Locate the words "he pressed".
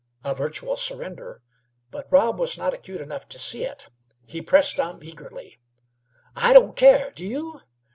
4.25-4.79